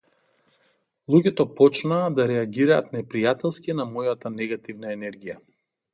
[1.15, 5.39] Луѓето почнаа да реагираат непријателски на мојата негативна енергија.